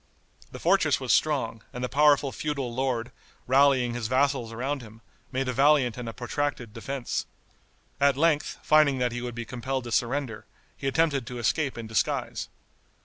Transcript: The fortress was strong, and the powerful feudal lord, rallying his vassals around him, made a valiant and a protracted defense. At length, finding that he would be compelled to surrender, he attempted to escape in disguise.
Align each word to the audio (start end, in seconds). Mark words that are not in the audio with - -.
The 0.51 0.57
fortress 0.57 0.99
was 0.99 1.13
strong, 1.13 1.61
and 1.71 1.83
the 1.83 1.87
powerful 1.87 2.31
feudal 2.31 2.73
lord, 2.73 3.11
rallying 3.45 3.93
his 3.93 4.07
vassals 4.07 4.51
around 4.51 4.81
him, 4.81 5.01
made 5.31 5.47
a 5.47 5.53
valiant 5.53 5.95
and 5.95 6.09
a 6.09 6.11
protracted 6.11 6.73
defense. 6.73 7.27
At 7.99 8.17
length, 8.17 8.57
finding 8.63 8.97
that 8.97 9.11
he 9.11 9.21
would 9.21 9.35
be 9.35 9.45
compelled 9.45 9.83
to 9.83 9.91
surrender, 9.91 10.47
he 10.75 10.87
attempted 10.87 11.27
to 11.27 11.37
escape 11.37 11.77
in 11.77 11.85
disguise. 11.85 12.49